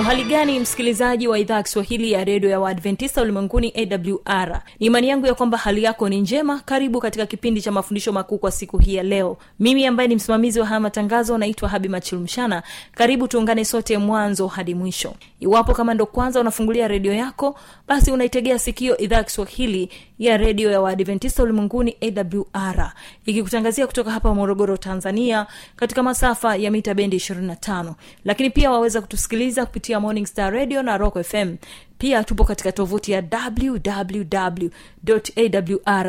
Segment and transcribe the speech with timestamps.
[0.00, 5.08] uhali gani msikilizaji wa idhaa ya kiswahili ya redio ya waadventista ulimwenguni awr ni imani
[5.08, 6.60] yangu ya kwamba hali yako ni njema.
[6.60, 9.36] Karibu katika kipindi cha mafundisho makuu kwa siku hii ya leo.
[9.60, 12.62] Mimi ambaye ni msimamizi wa haya matangazo naitwa habi machilumshana
[12.94, 15.14] karibu tuungane sote mwanzo hadi mwisho.
[15.40, 20.70] Iwapo kama ndo kwanza unafungulia redio yako basi unaitegea sikio idhaa ya kiswahili ya redio
[20.70, 22.92] ya waadventista ulimwenguni awr
[23.26, 27.92] ikikutangazia kutoka hapa morogoro tanzania katika masafa ya mita bendi 25
[28.24, 31.56] lakini pia waweza kutusikiliza morning star radio na rock fm
[31.98, 33.22] pia tupo katika tovuti ya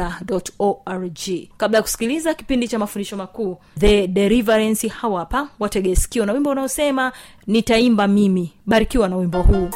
[0.04, 1.20] www.awr.org
[1.58, 7.12] kabla ya kusikiliza kipindi cha mafundisho makuu the deliverance hawapa wategeskio na wimbo unaosema
[7.48, 8.54] nitaimba mimi.
[8.66, 9.70] Barikiwa na wimbo huu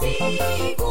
[0.00, 0.90] siku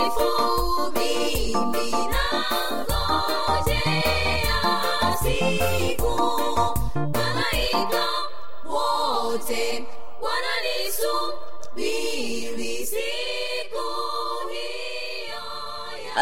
[0.00, 0.59] faithful.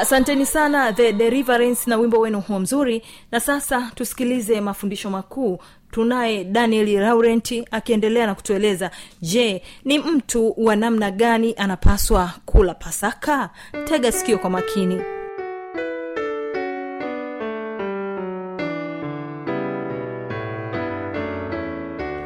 [0.09, 3.03] Asanteni sana the deliverance na wimbo wenu huo mzuri.
[3.33, 5.59] Na sasa tusikilize mafundisho makuu.
[5.91, 8.91] Tunaye daniel laurenti akiendelea na kutueleza.
[9.21, 13.51] Je ni mtu wa namna gani anapaswa kula pasaka?
[13.85, 15.01] Tega sikio kwa makini.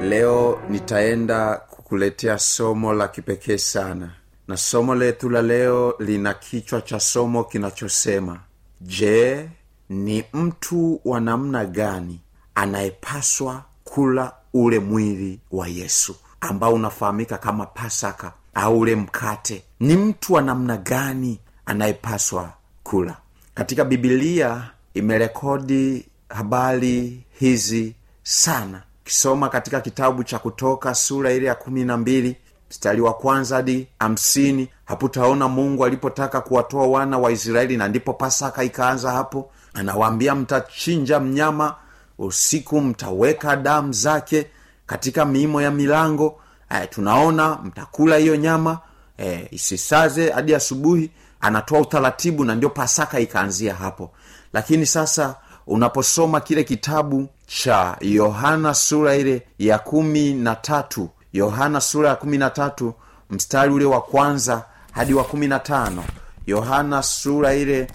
[0.03, 4.11] Leo nitaenda kukuletea somo la kipekee sana
[4.49, 8.41] na somo letu la leo lina kichwa cha somo kinachosema
[8.81, 9.49] je
[9.89, 12.21] ni mtu wa namna gani
[12.55, 16.17] anayepaswa kula ule mwili wa yesu?
[16.41, 19.65] Ambao unafahamika kama pasaka au ule mkate.
[19.81, 22.53] Ni mtu wa namna gani anayepaswa
[22.83, 23.17] kula?
[23.55, 28.83] Katika bibilia imerekodi habari hizi sana.
[29.05, 32.37] Kisoma katika kitabu cha kutoka sura ile ya kumi na mbili
[32.73, 38.13] mstari wa kwanza hadi hamsini hapo utaona mungu alipotaka kuwatoa wana wa israeli na ndipo
[38.13, 39.51] pasaka ikaanza hapo.
[39.75, 41.75] Anawaambia mtachinja mnyama
[42.19, 44.47] usiku mtaweka damu zake
[44.87, 46.41] katika miimo ya milango.
[46.71, 48.79] E, tunaona mtakula hiyo nyama
[49.19, 51.11] e, isisaze hadi asubuhi.
[51.41, 54.11] Anatoa utaratibu na ndio pasaka ikaanzia hapo.
[54.53, 55.37] Lakini sasa
[55.67, 62.39] unaposoma kile kitabu cha yohana sura ile ya kumi na tatu yohana sura ya kumi
[62.39, 62.95] na tatu
[63.31, 66.05] mstari ule wa kwanza hadi wa kumi na tano
[66.47, 67.87] yohana sura ile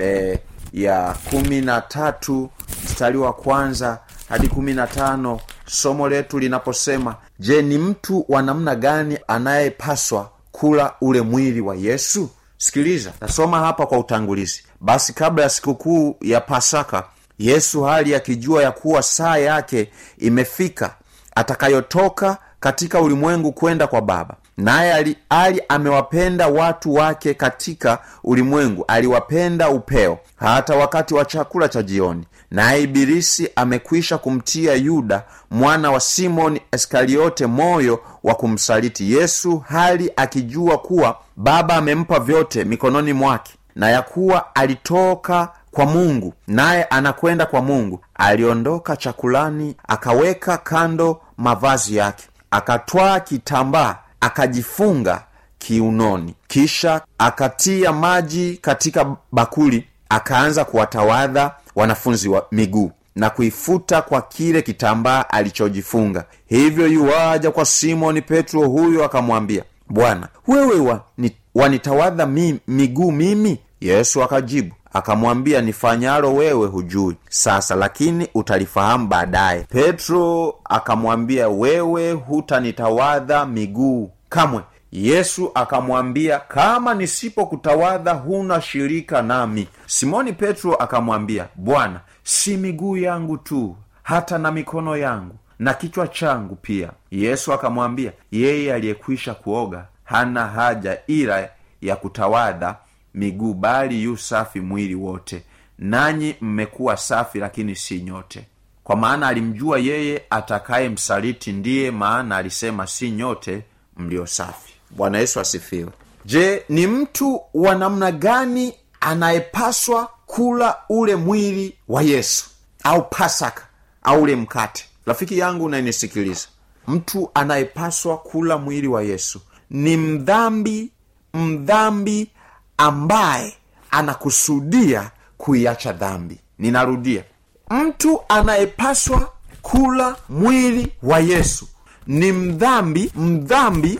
[0.00, 0.38] e,
[0.72, 2.50] ya kumi na tatu
[2.84, 3.98] mstari wa kwanza
[4.28, 10.94] hadi kumi na tano somo letu linaposema je ni mtu wa namna gani anayepaswa kula
[11.00, 12.30] ule mwili wa yesu?
[12.58, 14.62] Sikiliza nasoma hapa kwa utangulizi.
[14.80, 17.04] Basi kabla ya sikukuu ya pasaka
[17.38, 20.94] yesu hali akijua ya kuwa saa yake imefika
[21.34, 24.34] atakayotoka katika ulimwengu kwenda kwa baba.
[24.56, 28.84] Naye ali, ali amewapenda watu wake katika ulimwengu.
[28.88, 32.24] Aliwapenda upeo hata wakati wa chakula cha jioni.
[32.50, 39.12] Naye ibilisi amekwisha kumtia yuda mwana wa simoni iskariote moyo wa kumsaliti.
[39.12, 46.34] Yesu hali akijua kuwa baba amempa vyote mikononi mwake na ya kuwa alitoka kwa mungu
[46.46, 48.00] naye anakwenda kwa mungu.
[48.14, 55.24] Aliondoka chakulani akaweka kando mavazi yake akatwaa kitambaa akajifunga
[55.58, 56.34] kiunoni.
[56.48, 65.24] Kisha akatia maji katika bakuli akaanza kuwatawadha wanafunzi wa miguu na kuifuta kwa kile kitambaa
[65.30, 66.24] alichojifunga.
[66.46, 73.58] Hivyo yuwaja kwa simoni petro huyo akamwambia bwana wewe wa, ni, wanitawadha mi, miguu mimi?
[73.80, 77.16] Yesu akajibu akamwambia nifanyalo wewe hujui.
[77.28, 79.62] Sasa lakini utalifahamu baadaye.
[79.62, 84.62] Petro akamwambia wewe hutanitawadha miguu kamwe.
[84.92, 89.68] Yesu akamwambia kama nisipokutawadha huna shirika nami.
[89.86, 96.54] Simoni petro akamwambia bwana si miguu yangu tu hata na mikono yangu na kichwa changu
[96.56, 96.90] pia.
[97.10, 101.48] Yesu akamwambia yeye aliyekwisha kuoga hana haja ila
[101.82, 102.76] ya kutawadha
[103.16, 105.42] miguu bali yu safi mwili wote.
[105.78, 108.46] Nanyi mmekuwa safi lakini si nyote.
[108.84, 113.62] Kwa maana alimjua yeye atakaye msaliti ndiye maana alisema si nyote
[113.96, 114.72] mlio safi.
[114.90, 115.90] Bwana yesu asifiwe.
[116.24, 122.50] Je ni mtu wa namna gani anayepaswa kula ule mwili wa yesu?
[122.84, 123.66] Au pasaka
[124.02, 124.84] au ule mkate?
[125.06, 126.46] Rafiki yangu unayenisikiliza
[126.88, 130.90] mtu anayepaswa kula mwili wa yesu ni mdhambi
[131.34, 132.30] mdhambi
[132.78, 133.54] ambaye
[133.90, 136.40] anakusudia kuiacha dhambi.
[136.58, 137.24] Ninarudia.
[137.70, 141.68] Mtu anayepaswa kula mwili wa yesu
[142.06, 143.98] ni mdhambi mdhambi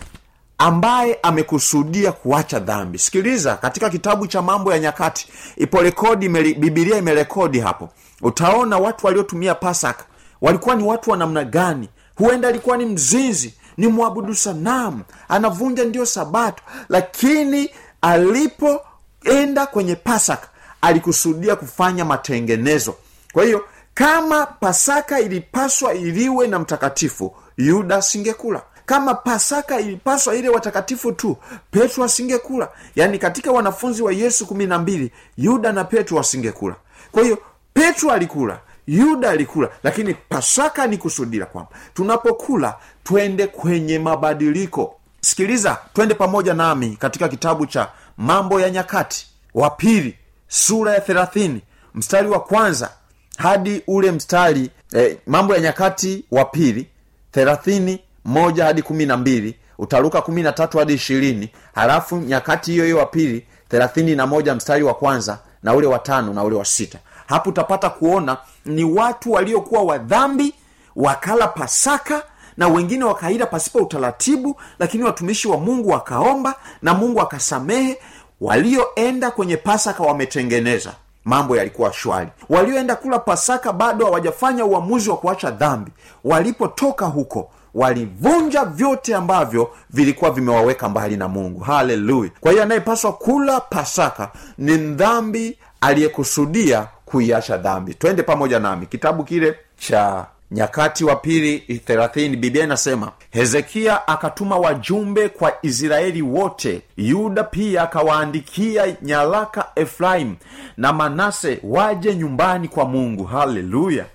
[0.57, 2.99] ambaye amekusudia kuacha dhambi.
[2.99, 7.89] Sikiliza katika kitabu cha mambo ya nyakati ipo rekodi bibilia imerekodi hapo.
[8.21, 10.05] Utaona watu waliotumia pasaka
[10.41, 11.89] walikuwa ni watu wa namna gani?
[12.15, 17.69] Huenda alikuwa ni mzinzi ni mwabudu sanamu anavunja ndiyo sabato lakini
[18.01, 20.47] alipoenda kwenye pasaka
[20.81, 22.95] alikusudia kufanya matengenezo.
[23.33, 28.61] Kwa hiyo kama pasaka ilipaswa iliwe na mtakatifu yuda asingekula.
[28.85, 31.37] Kama pasaka ilipaswa ile watakatifu tu
[31.71, 32.69] petro asingekula.
[32.95, 36.75] Yaani katika wanafunzi wa yesu kumi na mbili yuda na petro asingekula
[37.11, 37.37] kwa hiyo
[37.73, 44.96] petro alikula yuda alikula lakini pasaka ni kusudia kwamba tunapokula twende kwenye mabadiliko
[45.27, 50.17] sikiliza twende pamoja nami katika kitabu cha mambo ya nyakati wa pili
[50.47, 51.61] sura ya thelathini
[51.95, 52.89] mstari wa kwanza
[53.37, 56.87] hadi ule mstari eh, mambo ya nyakati wa pili
[57.31, 62.83] thelathini moja hadi kumi na mbili utaruka kumi na tatu hadi ishirini halafu nyakati hiyo
[62.83, 66.55] hiyo wa pili thelathini na moja mstari wa kwanza na ule wa tano na ule
[66.55, 66.99] wa sita.
[67.27, 70.53] Hapo utapata kuona ni watu waliokuwa wa dhambi
[70.95, 72.23] wakala pasaka
[72.57, 77.97] na wengine wakaila pasipo utaratibu lakini watumishi wa mungu wakaomba na mungu akasamehe.
[78.41, 80.93] Walioenda kwenye pasaka wametengeneza.
[81.25, 82.29] Mambo yalikuwa shwari.
[82.49, 85.91] Walioenda kula pasaka bado hawajafanya uamuzi wa kuacha dhambi.
[86.23, 91.59] Walipotoka huko walivunja vyote ambavyo vilikuwa vimewaweka mbali na mungu.
[91.59, 92.31] Haleluya!
[92.39, 97.93] Kwa hiyo anayepaswa kula pasaka ni mdhambi aliyekusudia kuiacha dhambi.
[97.93, 98.85] Twende pamoja nami.
[98.85, 106.81] Kitabu kile cha nyakati wa pili thelathini biblia inasema hezekia akatuma wajumbe kwa israeli wote
[106.97, 110.35] yuda pia akawaandikia nyaraka efraimu
[110.77, 113.23] na manase waje nyumbani kwa mungu.
[113.23, 114.05] Haleluya!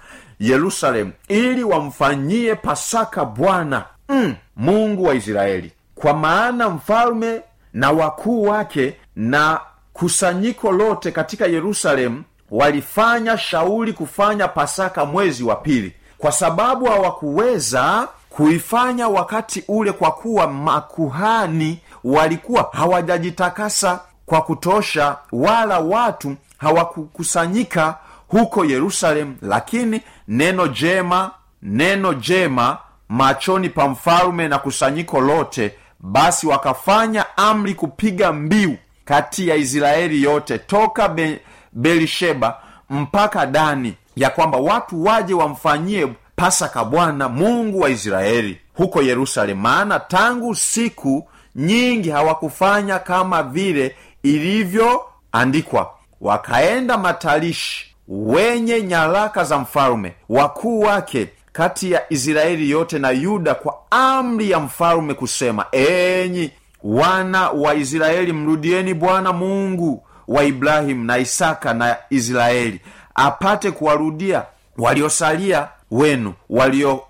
[0.41, 5.73] Yerusalemu ili wamfanyie pasaka bwana mm, mungu wa israeli.
[5.95, 7.41] Kwa maana mfalme
[7.73, 9.61] na wakuu wake na
[9.93, 19.09] kusanyiko lote katika yerusalemu walifanya shauri kufanya pasaka mwezi wa pili kwa sababu hawakuweza kuifanya
[19.09, 27.97] wakati ule kwa kuwa makuhani walikuwa hawajajitakasa kwa kutosha wala watu hawakukusanyika
[28.29, 31.31] huko yerusalemu lakini neno jema
[31.62, 39.57] neno jema machoni pa mfalume na kusanyiko lote basi wakafanya amri kupiga mbiu kati ya
[39.57, 41.41] israeli yote toka Be-
[41.73, 42.59] belisheba
[42.91, 49.61] mpaka dani ya kwamba watu waje wamfanyie pasaka bwana mungu wa israeli huko yerusalemu.
[49.61, 55.90] Maana tangu siku nyingi hawakufanya kama vile ilivyoandikwa.
[56.21, 63.78] Wakaenda matalishi wenye nyaraka za mfalume wakuu wake kati ya israeli yote na yuda kwa
[63.90, 66.50] amri ya mfalume kusema enyi
[66.85, 72.81] wana wa israeli mrudieni bwana mungu wa ibrahimu na isaka na israeli
[73.14, 74.42] apate kuwarudia
[74.78, 77.00] waliosalia wenu walio-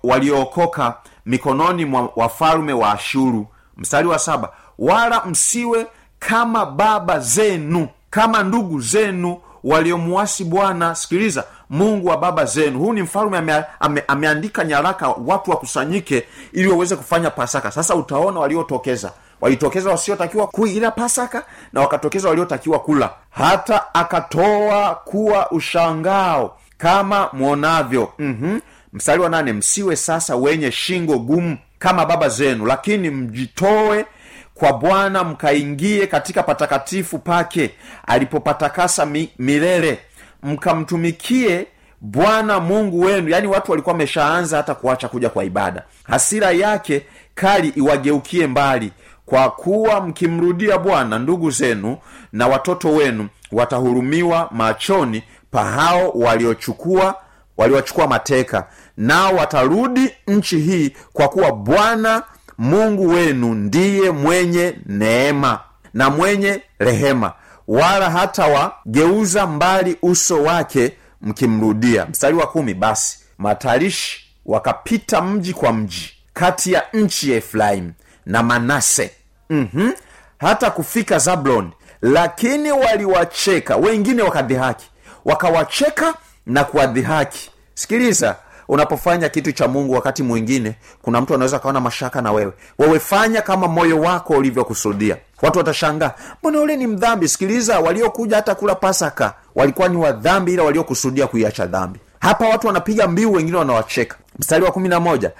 [1.25, 3.47] mikononi mwa wafalume wa ashuru.
[3.77, 5.87] Mstari wa saba wala msiwe
[6.19, 10.95] kama baba zenu kama ndugu zenu waliomuasi bwana.
[10.95, 12.79] Sikiliza mungu wa baba zenu.
[12.79, 17.71] Huu ni mfalume ame, ame, ameandika nyaraka watu wakusanyike ili waweze kufanya pasaka.
[17.71, 19.11] Sasa utaona waliotokeza
[19.43, 23.09] walitokeza wasiotakiwa kuila pasaka na wakatokeza waliotakiwa kula.
[23.29, 28.61] Hata akatoa kuwa ushangao kama mwonavyo mm-hmm.
[28.93, 34.05] mstari wa nane msiwe sasa wenye shingo gumu kama baba zenu lakini mjitoe
[34.53, 37.71] kwa bwana mkaingie katika patakatifu pake
[38.07, 39.99] alipopatakasa mi, milele.
[40.43, 41.67] Mkamtumikie
[42.01, 43.29] bwana mungu wenu.
[43.29, 45.83] Yaani watu walikuwa wameshaanza hata kuacha kuja kwa ibada.
[46.03, 48.91] Hasira yake kali iwageukie mbali
[49.25, 51.97] kwa kuwa mkimrudia bwana ndugu zenu
[52.31, 57.15] na watoto wenu watahurumiwa machoni pa hao waliochukua
[57.57, 62.23] waliwachukua mateka nao watarudi nchi hii kwa kuwa bwana
[62.57, 65.59] mungu wenu ndiye mwenye neema
[65.93, 67.33] na mwenye rehema
[67.67, 72.05] wala hata wageuza mbali uso wake mkimrudia.
[72.05, 77.93] Mstari wa kumi basi matarishi wakapita mji kwa mji kati ya nchi ya efraimu
[78.25, 79.11] na manase.
[79.49, 79.93] Mm-hmm.
[80.39, 83.75] hata kufika zablon lakini waliwacheka.
[83.75, 84.89] Wengine wakadhihaki.
[85.25, 86.13] Wakawacheka
[86.45, 87.51] na kuwadhihaki.
[87.73, 88.35] Sikiliza
[88.67, 92.53] unapofanya kitu cha mungu wakati mwingine kuna mtu anaweza akaona mashaka na wewe.
[92.79, 93.01] Wewe
[93.45, 95.17] kama moyo wako ulivyokusudia.
[95.41, 97.27] Watu watashangaa mbona ule ni mdhambi?
[97.27, 101.99] Sikiliza waliokuja hata kula pasaka walikuwa ni wadhambi ila waliokusudia kuiacha dhambi.
[102.19, 104.17] Hapa watu wanapiga mbiu wengine wanawacheka.
[104.39, 105.31] Mstari wa kumi na moja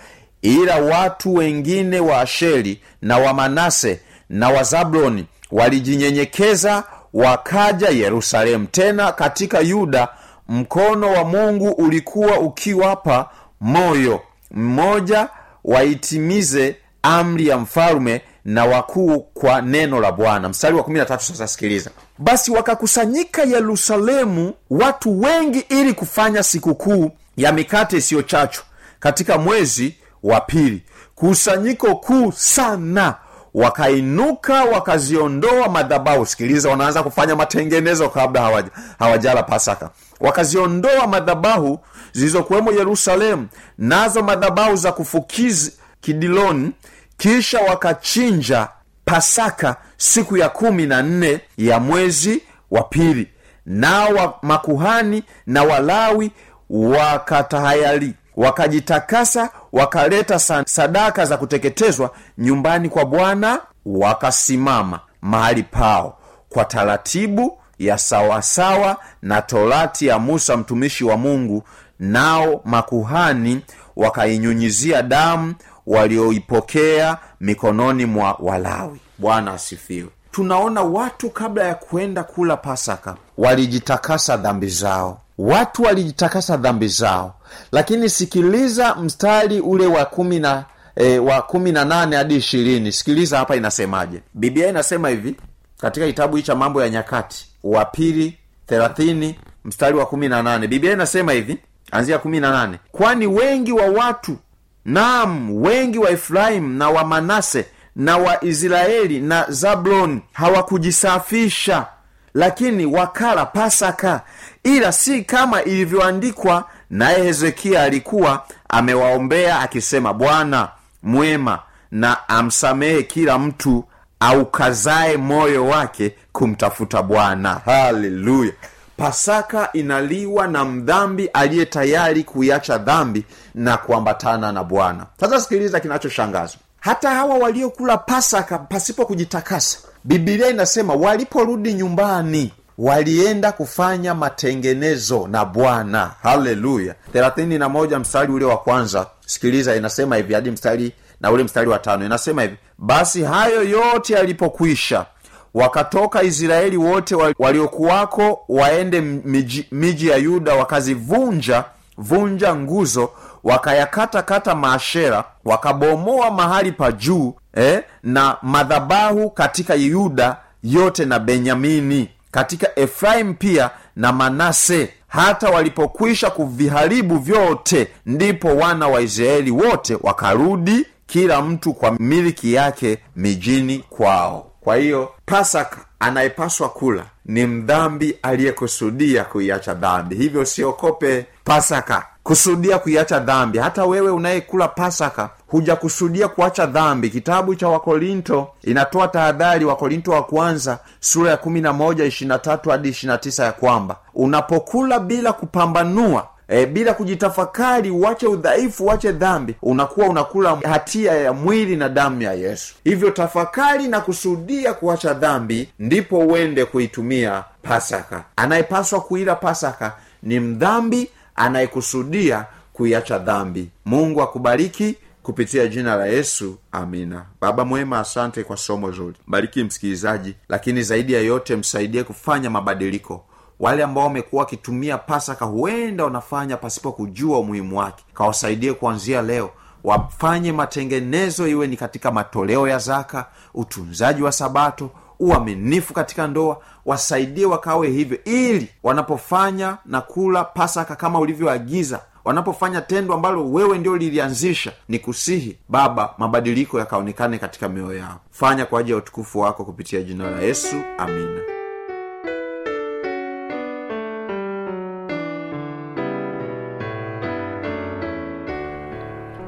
[0.44, 6.84] ila watu wengine wa asheri na wa manase na wa zabloni walijinyenyekeza
[7.14, 8.68] wakaja yerusalemu.
[8.68, 10.08] Tena katika yuda
[10.50, 13.30] mkono wa mungu ulikuwa ukiwapa
[13.62, 14.22] moyo.
[14.52, 15.30] Mmoja
[15.64, 20.50] waitimize amri ya mfalume na wakuu kwa neno la bwana.
[20.50, 21.92] Mstari wa 13 sasa sikiliza.
[22.18, 28.64] Basi wakakusanyika yerusalemu watu wengi ili kufanya sikukuu ya mikate isiyochachwa
[29.00, 30.84] katika mwezi wa pili.
[31.16, 33.16] Kusanyiko kuu sana.
[33.54, 36.26] Wakainuka wakaziondoa madhabahu.
[36.26, 39.90] Sikiliza wanaanza kufanya matengenezo kabla hawaja, hawajala pasaka.
[40.20, 41.80] Wakaziondoa madhabahu
[42.12, 46.72] zilizokuwemo yerusalemu nazo madhabahu za kufukizi kidiloni
[47.18, 48.68] kisha wakachinja
[49.06, 53.28] pasaka siku ya kumi na nne ya mwezi wa pili.
[53.66, 56.32] Nao makuhani na walawi
[56.70, 66.18] wakatahayari wakajitakasa wakaleta sadaka za kuteketezwa nyumbani kwa bwana wakasimama mahali pao
[66.50, 71.64] kwa taratibu ya sawasawa na torati ya musa mtumishi wa mungu
[72.00, 73.62] nao makuhani
[73.96, 75.54] wakainyunyizia damu
[75.88, 79.00] walioipokea mikononi mwa walawi.
[79.18, 80.10] Bwana asifiwe.
[80.32, 87.36] Tunaona watu kabla ya kwenda kula pasaka walijitakasa dhambi zao watu walijitakasa dhambi zao.
[87.72, 90.66] Lakini sikiliza mstari ule wa kumi na
[90.96, 92.92] e, wa kumi na nane hadi ishirini.
[92.92, 94.22] Sikiliza hapa inasemaje.
[94.34, 95.36] Biblia inasema hivi
[95.78, 100.68] katika kitabu hii cha mambo ya nyakati wa pili thelathini mstari wa kumi na nane.
[100.68, 101.58] Biblia inasema hivi
[101.92, 102.80] anzia kumi na nane.
[102.92, 104.38] Kwani wengi wa watu
[104.86, 107.66] nam wengi wa efraimu na wa manase
[107.96, 111.86] na wa israeli na zabloni hawakujisafisha
[112.34, 114.22] lakini wakala pasaka
[114.64, 120.70] ila si kama ilivyoandikwa naye hezekia alikuwa amewaombea akisema bwana
[121.04, 121.60] mwema
[121.92, 123.84] na amsamehe kila mtu
[124.20, 127.62] aukazae moyo wake kumtafuta bwana.
[127.66, 128.52] Haleluya!
[128.98, 135.06] Pasaka inaliwa na mdhambi aliye tayari kuiacha dhambi na kuambatana na bwana.
[135.20, 136.60] Sasa sikiliza kinachoshangazwa.
[136.80, 146.12] Hata hawa waliokula pasaka pasipo kujitakasa bibilia inasema waliporudi nyumbani walienda kufanya matengenezo na bwana.
[146.24, 146.96] Haleluya.
[147.14, 149.08] Thelathini na moja mstari ule wa kwanza.
[149.26, 152.06] Sikiliza inasema hivi hadi mstari na ule mstari wa tano.
[152.06, 155.06] Inasema hivi basi hayo yote yalipokwisha
[155.54, 161.64] wakatoka israeli wote waliokuwako waende miji, miji ya yuda wakazivunja
[161.98, 163.10] vunja nguzo
[163.44, 172.80] wakayakatakata maashera wakabomoa mahali pa juu eh, na madhabahu katika yuda yote na benyamini katika
[172.80, 174.90] efraim pia na manase.
[175.08, 182.98] Hata walipokwisha kuviharibu vyote ndipo wana wa israeli wote wakarudi kila mtu kwa miliki yake
[183.16, 184.52] mijini kwao.
[184.62, 190.16] Kwa hiyo pasaka anayepaswa kula ni mdhambi aliyekusudia kuiacha dhambi.
[190.16, 193.58] Hivyo siokope pasaka kusudia kuiacha dhambi.
[193.58, 197.10] Hata wewe unayekula pasaka hujakusudia kuacha dhambi.
[197.10, 202.70] Kitabu cha wakorinto inatoa tahadhari wakorinto wa kwanza sura ya kumi na moja ishirina tatu
[202.70, 209.56] hadi ishirina tisa ya kwamba unapokula bila kupambanua E, bila kujitafakari uache udhaifu uache dhambi
[209.62, 212.76] unakuwa unakula hatia ya mwili na damu ya yesu.
[212.84, 218.24] Hivyo tafakari na kusudia kuacha dhambi ndipo uende kuitumia pasaka.
[218.36, 223.70] Anayepaswa kuila pasaka ni mdhambi anayekusudia kuiacha dhambi.
[223.86, 227.26] Mungu akubariki kupitia jina la yesu amina.
[227.42, 229.16] Baba mwema asante kwa somo zuri.
[229.28, 233.26] Bariki msikilizaji lakini zaidi ya yote msaidie kufanya mabadiliko.
[233.60, 238.04] Wale ambao wamekuwa wakitumia pasaka huenda wanafanya pasipo kujua umuhimu wake.
[238.14, 239.50] Kawasaidie kuanzia leo.
[239.84, 246.58] Wafanye matengenezo iwe ni katika matoleo ya zaka utunzaji wa sabato uaminifu katika ndoa.
[246.86, 253.98] Wasaidie wakawe hivyo ili wanapofanya na kula pasaka kama ulivyoagiza wanapofanya tendo ambalo wewe ndio
[253.98, 258.20] lilianzisha ni kusihi baba mabadiliko yakaonekane katika mioyo yao.
[258.32, 260.76] Fanya kwa ajili ya utukufu wako kupitia jina la yesu.
[260.98, 261.42] Amina.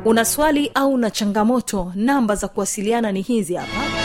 [0.05, 1.91] Una swali au una changamoto?
[1.95, 4.04] Namba za kuwasiliana ni hizi hapa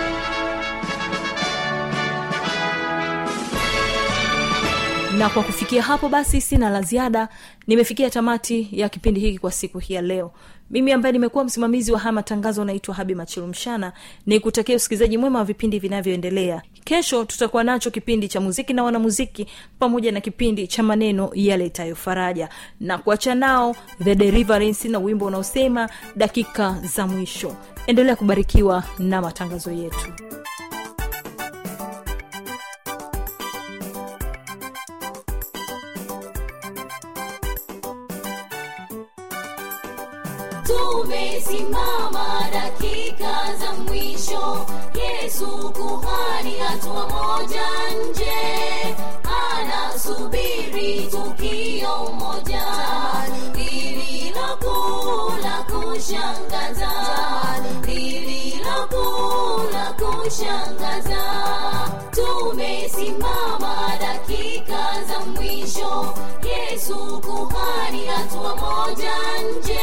[5.21, 7.27] na kwa kufikia hapo basi sina la ziada.
[7.67, 10.31] Nimefikia tamati ya kipindi hiki kwa siku hii ya leo.
[10.69, 13.93] Mimi ambaye nimekuwa msimamizi wa haya matangazo naitwa habi machilumshana
[14.25, 16.61] ni kutakia usikilizaji mwema wa vipindi vinavyoendelea.
[16.83, 19.47] Kesho tutakuwa nacho kipindi cha muziki na wanamuziki
[19.79, 22.49] pamoja na kipindi cha maneno yaletayo faraja.
[22.79, 27.55] Na kuacha nao the deliverance na wimbo unaosema dakika za mwisho.
[27.87, 30.13] Endelea kubarikiwa na matangazo yetu
[40.71, 44.65] tumesimama dakika za mwisho.
[44.95, 47.67] Yesu kuhani hatua moja
[48.09, 48.95] nje.
[49.51, 52.65] Anasubiri tukio moja.
[53.55, 56.91] Lililokula kushangaza.
[57.87, 61.23] Lililokula kushangaza.
[62.11, 66.13] Tumesimama dakika za mwisho.
[66.43, 69.81] Yesu kuhani hatua moja nje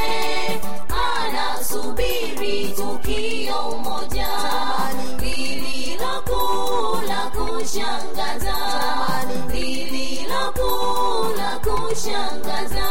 [1.69, 4.29] subiri tukio moja
[5.21, 6.97] lililokuu
[7.37, 8.57] kushangaza
[9.53, 12.89] lililokuu kushangaza.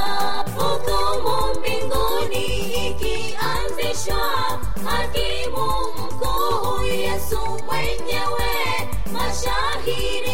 [0.58, 2.46] Hukumu mbinguni
[2.88, 4.26] ikianzishwa
[4.86, 8.52] hakimu mkuu yesu mwenyewe
[9.14, 10.27] mashahidi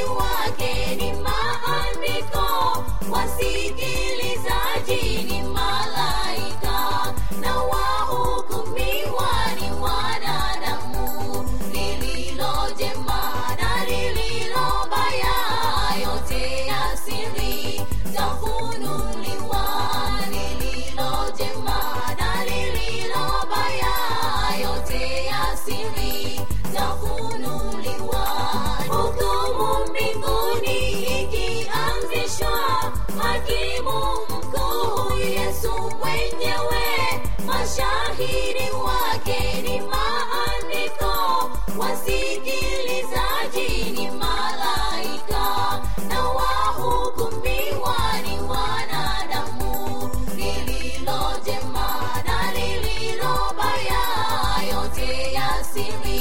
[55.73, 56.12] see me.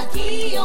[0.00, 0.56] aquí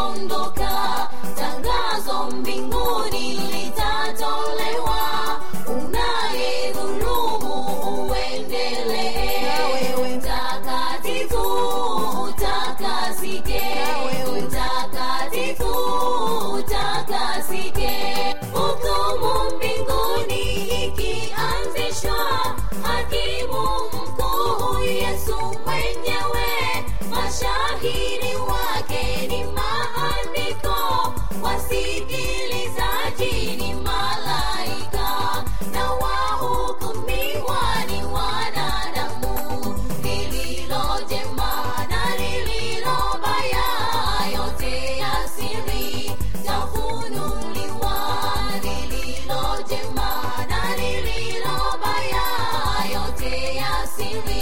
[53.97, 54.34] see me.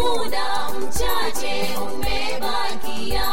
[0.00, 3.28] muda mchache umebakia,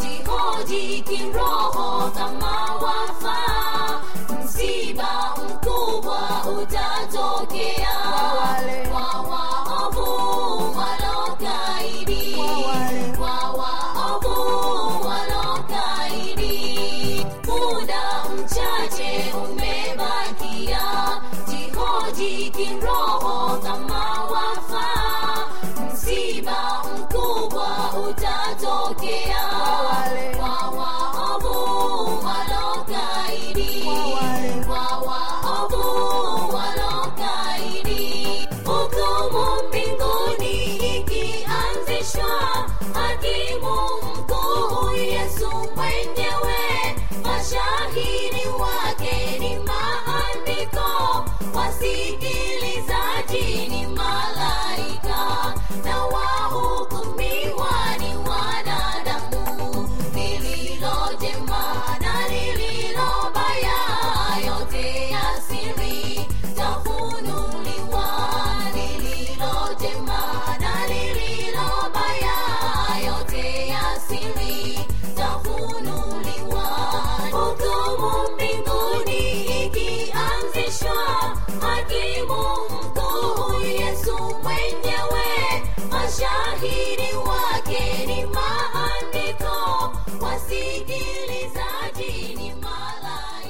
[0.00, 2.47] jihoji kiroho kama